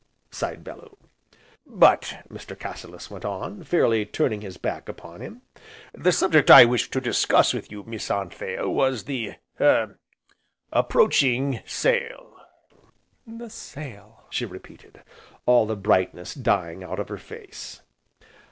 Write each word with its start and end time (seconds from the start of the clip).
sighed 0.31 0.63
Bellew. 0.63 0.97
"But," 1.63 2.23
Mr. 2.27 2.57
Cassilis 2.57 3.11
went 3.11 3.23
on, 3.23 3.61
fairly 3.63 4.03
turning 4.03 4.41
his 4.41 4.57
back 4.57 4.89
upon 4.89 5.21
him, 5.21 5.43
"the 5.93 6.11
subject 6.11 6.49
I 6.49 6.65
wished 6.65 6.91
to 6.93 6.99
discuss 7.01 7.53
with 7.53 7.71
you, 7.71 7.83
Miss 7.83 8.09
Anthea, 8.09 8.67
was 8.67 9.03
the 9.03 9.35
er 9.59 9.99
approaching 10.73 11.59
sale." 11.67 12.35
"The 13.27 13.51
sale!" 13.51 14.25
she 14.31 14.43
repeated, 14.43 15.03
all 15.45 15.67
the 15.67 15.75
brightness 15.75 16.33
dying 16.33 16.83
out 16.83 16.99
of 16.99 17.09
her 17.09 17.19
face. 17.19 17.83